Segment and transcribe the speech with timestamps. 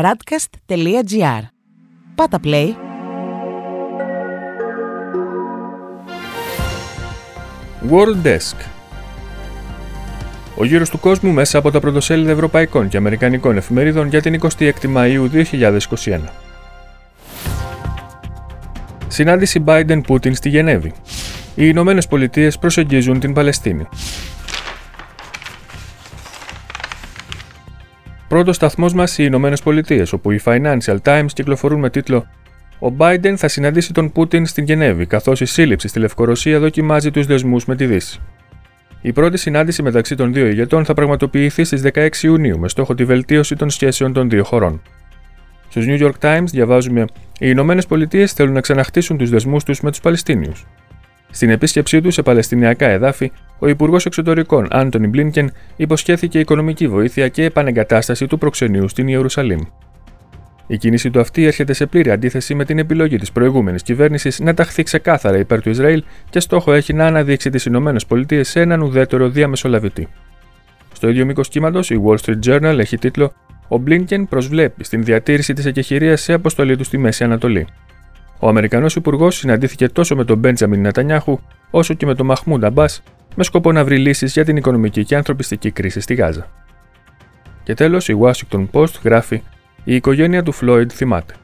[0.00, 1.42] radcast.gr.
[2.14, 2.68] Πάτα play.
[7.90, 8.56] World Desk
[10.56, 14.94] Ο γύρος του κόσμου μέσα από τα πρωτοσέλιδα ευρωπαϊκών και αμερικανικών εφημερίδων για την 26η
[14.96, 15.44] Μαΐου
[15.84, 16.20] 2021.
[19.08, 20.92] Συνάντηση Biden-Putin στη Γενέβη.
[21.54, 23.88] Οι Ηνωμένες Πολιτείες προσεγγίζουν την Παλαιστίνη.
[28.32, 32.26] Πρώτος σταθμός μας οι Ηνωμένες Πολιτείες, όπου οι Financial Times κυκλοφορούν με τίτλο
[32.78, 37.26] Ο Biden θα συναντήσει τον Πούτιν στην Γενέβη, καθώς η σύλληψη στη Λευκορωσία δοκιμάζει τους
[37.26, 38.20] δεσμούς με τη Δύση.
[39.00, 43.04] Η πρώτη συνάντηση μεταξύ των δύο ηγετών θα πραγματοποιηθεί στις 16 Ιουνίου με στόχο τη
[43.04, 44.82] βελτίωση των σχέσεων των δύο χωρών.
[45.68, 47.06] Στους New York Times διαβάζουμε: Οι
[47.38, 50.66] Ηνωμένες Πολιτείες θέλουν να ξαναχτίσουν τους δεσμούς τους με τους Παλαιστίνιους.
[51.34, 57.44] Στην επίσκεψή του σε Παλαιστινιακά εδάφη, ο Υπουργός Εξωτερικών Άντωνι Μπλίνκεν υποσχέθηκε οικονομική βοήθεια και
[57.44, 59.60] επανεγκατάσταση του προξενείου στην Ιερουσαλήμ.
[60.66, 64.54] Η κίνηση του αυτή έρχεται σε πλήρη αντίθεση με την επιλογή της προηγούμενης κυβέρνησης να
[64.54, 67.94] ταχθεί ξεκάθαρα υπέρ του Ισραήλ και στόχο έχει να αναδείξει τις ΗΠΑ
[68.40, 70.08] σε έναν ουδέτερο διαμεσολαβητή.
[70.92, 73.32] Στο ίδιο μήκος κύματος, η Wall Street Journal έχει τίτλο
[73.68, 77.66] Ο Μπλίνκεν προσβλέπει στην διατήρηση της εκεχηρίας σε αποστολή του στη Μέση Ανατολή.
[78.44, 81.38] Ο Αμερικανός Υπουργός συναντήθηκε τόσο με τον Μπέντζαμιν Νετανιάχου
[81.70, 82.84] όσο και με τον Μαχμούντα Μπά
[83.34, 86.46] με σκοπό να βρει λύσεις για την οικονομική και ανθρωπιστική κρίση στη Γάζα.
[87.62, 89.42] Και τέλος, η Washington Post γράφει:
[89.84, 91.34] Η οικογένεια του Φλόιντ θυμάται.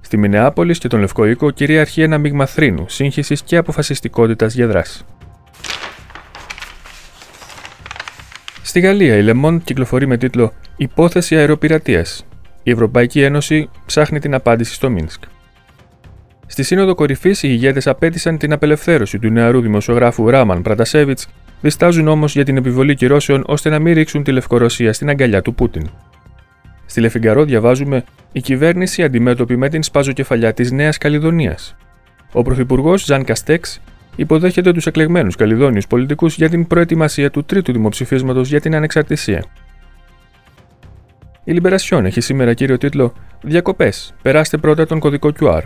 [0.00, 5.04] Στη Μινεάπολης και τον Λευκό Οίκο κυριαρχεί ένα μείγμα θρήνου, σύγχυσης και αποφασιστικότητας για δράση.
[8.62, 12.26] Στη Γαλλία, η Λεμόν κυκλοφορεί με τίτλο Υπόθεση αεροπειρατείας.
[12.62, 15.22] Η Ευρωπαϊκή Ένωση ψάχνει την απάντηση στο Μίνσκ.
[16.46, 21.28] Στη Σύνοδο Κορυφής, οι ηγέτες απέτησαν την απελευθέρωση του νεαρού δημοσιογράφου Ράμαν Πρατασέβιτς,
[21.60, 25.54] διστάζουν όμως για την επιβολή κυρώσεων ώστε να μην ρίξουν τη Λευκορωσία στην αγκαλιά του
[25.54, 25.90] Πούτιν.
[26.86, 31.76] Στη Λεφιγκαρό διαβάζουμε η κυβέρνηση αντιμέτωπη με την σπάζοκεφαλιά της Νέας Καλλιδονίας.
[32.32, 33.80] Ο Πρωθυπουργός Ζαν Καστέξ
[34.16, 39.44] υποδέχεται τους εκλεγμένους Καλλιδόνιους πολιτικούς για την προετοιμασία του τρίτου δημοψηφίσματος για την ανεξαρτησία.
[41.44, 44.14] Η Λιμπερασιόν έχει σήμερα κύριο τίτλο Διακοπές.
[44.22, 45.62] Περάστε πρώτα τον κωδικό QR.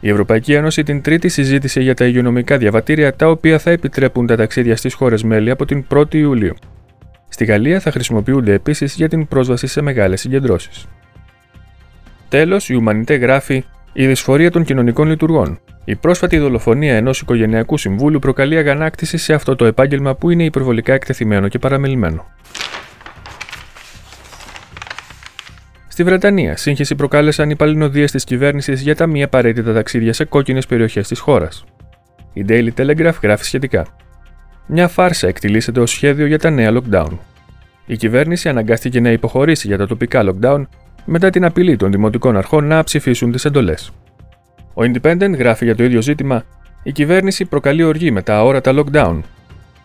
[0.00, 4.36] Η Ευρωπαϊκή Ένωση την Τρίτη συζήτησε για τα υγειονομικά διαβατήρια τα οποία θα επιτρέπουν τα
[4.36, 6.54] ταξίδια στις χώρες μέλη από την 1η Ιουλίου.
[7.28, 10.86] Στη Γαλλία θα χρησιμοποιούνται επίσης για την πρόσβαση σε μεγάλες συγκεντρώσεις.
[12.28, 15.60] Τέλος, η Ουμανιτέ γράφει η δυσφορία των κοινωνικών λειτουργών.
[15.84, 20.92] Η πρόσφατη δολοφονία ενός οικογενειακού συμβούλου προκαλεί αγανάκτηση σε αυτό το επάγγελμα που είναι υπερβολικά
[20.92, 22.26] εκτεθειμένο και παραμελημένο.
[26.00, 30.66] Στη Βρετανία, σύγχυση προκάλεσαν οι παλινοδίες της κυβέρνησης για τα μη απαραίτητα ταξίδια σε κόκκινες
[30.66, 31.64] περιοχές της χώρας.
[32.32, 33.86] Η Daily Telegraph γράφει σχετικά.
[34.66, 37.18] Μια φάρσα εκτιλήσεται ως σχέδιο για τα νέα lockdown.
[37.86, 40.62] Η κυβέρνηση αναγκάστηκε να υποχωρήσει για τα τοπικά lockdown
[41.04, 43.90] μετά την απειλή των δημοτικών αρχών να ψηφίσουν τις εντολές.
[44.74, 46.44] Ο Independent γράφει για το ίδιο ζήτημα:
[46.82, 49.20] Η κυβέρνηση προκαλεί οργή με τα αόρατα lockdown.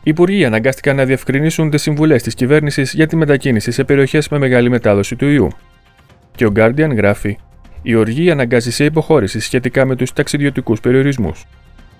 [0.04, 4.38] Οι υπουργοί αναγκάστηκαν να διευκρινίσουν τις συμβουλές της κυβέρνησης για τη μετακίνηση σε περιοχές με
[4.38, 5.50] μεγάλη μετάδοση του ιού.
[6.36, 7.38] Και ο Guardian γράφει:
[7.82, 11.46] Η οργή αναγκάζει σε υποχώρηση σχετικά με τους ταξιδιωτικούς περιορισμούς.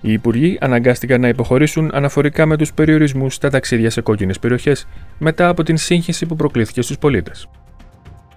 [0.00, 4.86] Οι υπουργοί αναγκάστηκαν να υποχωρήσουν αναφορικά με τους περιορισμούς στα ταξίδια σε κόκκινες περιοχές
[5.18, 7.48] μετά από την σύγχυση που προκλήθηκε στους πολίτες.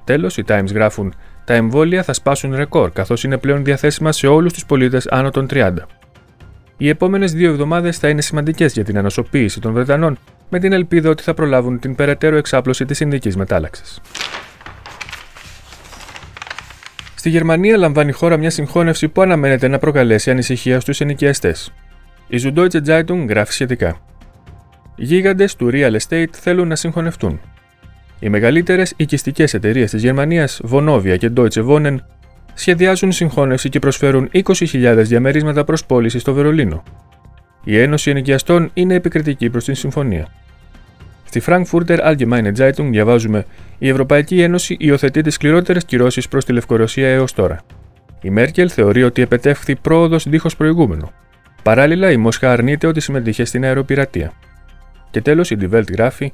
[0.04, 1.14] Τέλος, οι Times γράφουν:
[1.46, 5.48] Τα εμβόλια θα σπάσουν ρεκόρ καθώς είναι πλέον διαθέσιμα σε όλους τους πολίτες άνω των
[5.50, 5.74] 30.
[6.78, 10.18] Οι επόμενες δύο εβδομάδες θα είναι σημαντικές για την ανασωποίηση των Βρετανών,
[10.50, 14.02] με την ελπίδα ότι θα προλάβουν την περαιτέρω εξάπλωση της Ινδική μετάλλαξης.
[17.19, 21.74] Στη Γερμανία λαμβάνει χώρα μια συγχώνευση που αναμένεται να προκαλέσει ανησυχία στους ενοικιαστές.
[22.28, 23.97] Η Süddeutsche Zeitung γράφει σχετικά.
[24.96, 27.40] Γίγαντες του real estate θέλουν να συγχωνευτούν.
[28.19, 31.96] Οι μεγαλύτερες οικιστικές εταιρείες της Γερμανίας, Vonovia και Deutsche Wohnen,
[32.53, 36.84] σχεδιάζουν συγχώνευση και προσφέρουν 20.000 διαμερίσματα προς πώληση στο Βερολίνο.
[37.63, 40.28] Η Ένωση Ενοικιαστών είναι επικριτική προς την συμφωνία.
[41.29, 43.45] Στη Frankfurter Allgemeine Zeitung διαβάζουμε
[43.78, 47.59] η Ευρωπαϊκή Ένωση υιοθετεί τι σκληρότερες κυρώσεις προς τη Λευκορωσία έως τώρα.
[48.22, 51.11] Η Μέρκελ θεωρεί ότι επετεύχθη πρόοδος δίχως προηγούμενο.
[51.64, 54.31] Παράλληλα, η Μόσχα αρνείται ότι συμμετείχε στην αεροπειρατεία.
[55.11, 56.34] Και τέλος, η Die Welt γράφει: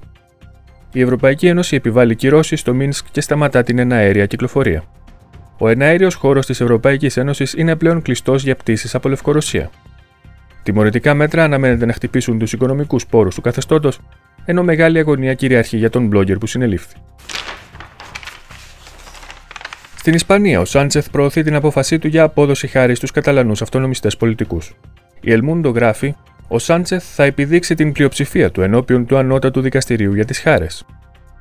[0.91, 4.83] Η Ευρωπαϊκή Ένωση επιβάλλει κυρώσεις στο Μίνσκ και σταματά την εναέρια κυκλοφορία.
[5.57, 9.69] Ο εναέριος χώρος της Ευρωπαϊκής Ένωσης είναι πλέον κλειστός για πτήσεις από Λευκορωσία.
[10.63, 13.99] Τιμωρητικά μέτρα αναμένεται να χτυπήσουν τους οικονομικούς πόρους του καθεστώτος,
[14.45, 16.95] ενώ μεγάλη αγωνία κυριαρχεί για τον blogger που συνελήφθη.
[20.05, 24.75] Στην Ισπανία, ο Σάντσεθ προωθεί την απόφασή του για απόδοση χάρη στους Καταλανούς αυτονομιστές πολιτικούς.
[25.21, 26.15] Η Ελμούντο γράφει:
[26.47, 30.85] Ο Σάντσεθ θα επιδείξει την πλειοψηφία του ενώπιον του ανώτατου δικαστηρίου για τις χάρες.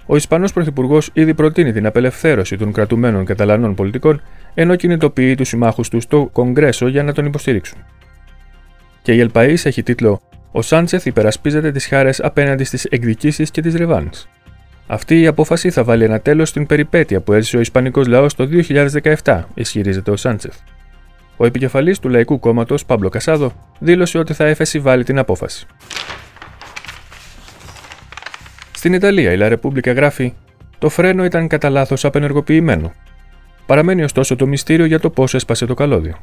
[0.07, 4.23] Ο Ισπανός Πρωθυπουργός ήδη προτείνει την απελευθέρωση των κρατουμένων Καταλανών πολιτικών,
[4.55, 7.79] ενώ κινητοποιεί τους συμμάχους τους στο Κογκρέσο για να τον υποστηρίξουν.
[9.03, 10.21] Και η Ελπαή έχει τίτλο
[10.57, 14.27] Ο Σάντσεθ υπερασπίζεται τις χάρες απέναντι στις εκδικήσεις και τις ρεβάνς.
[14.87, 18.49] Αυτή η απόφαση θα βάλει ένα τέλος στην περιπέτεια που έζησε ο Ισπανικός λαός το
[19.25, 20.55] 2017, ισχυρίζεται ο Σάντσεθ.
[21.37, 25.67] Ο επικεφαλής του Λαϊκού Κόμματος, Πάμπλο Κασάδο, δήλωσε ότι θα έφεση βάλει την απόφαση.
[28.73, 30.35] Στην Ιταλία, η La Repubblica γράφει:
[30.79, 32.93] Το φρένο ήταν κατά λάθος απενεργοποιημένο.
[33.67, 36.17] Παραμένει ωστόσο το μυστήριο για το πώς έσπασε το καλώδιο.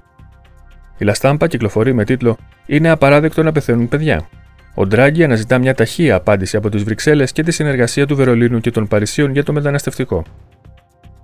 [1.01, 4.30] Η Λαστάμπα κυκλοφορεί με τίτλο Είναι απαράδεκτο να πεθαίνουν παιδιά.
[4.74, 8.71] Ο Ντράγκη αναζητά μια ταχεία απάντηση από τις Βρυξέλλες και τη συνεργασία του Βερολίνου και
[8.71, 10.24] των Παρισίων για το μεταναστευτικό.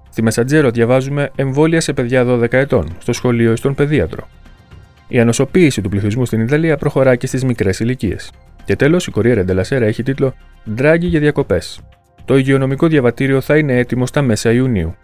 [0.10, 4.28] Στη Μεσαντζέρο διαβάζουμε εμβόλια σε παιδιά 12 ετών, στο σχολείο ή στον παιδίατρο.
[5.08, 8.32] Η ανοσοποίηση του πληθυσμού στην Ιταλία προχωρά και στις μικρές ηλικίες.
[8.66, 10.34] Και τέλος, η Κορία Ντελασέρα έχει τίτλο
[10.74, 11.80] Ντράγκη για διακοπές.
[12.26, 14.96] Το υγειονομικό διαβατήριο θα είναι έτοιμο στα μέσα Ιουνίου.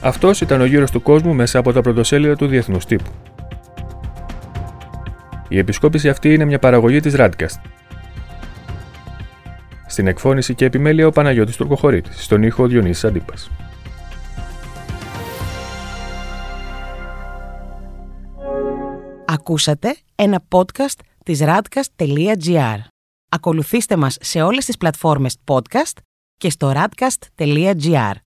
[0.00, 3.10] Αυτός ήταν ο γύρος του κόσμου μέσα από τα πρωτοσέλιδα του Διεθνούς Τύπου.
[5.48, 7.60] Η επισκόπηση αυτή είναι μια παραγωγή της Radcast.
[9.86, 13.50] Στην εκφώνηση και επιμέλεια ο Παναγιώτης Τουρκοχωρήτης, στον ήχο ο Διονύσης Αντίπας.
[19.26, 22.78] Ακούσατε ένα podcast της radcast.gr.
[23.28, 25.98] Ακολουθήστε μας σε όλες τις πλατφόρμες podcast
[26.36, 28.16] και στο radcast.gr.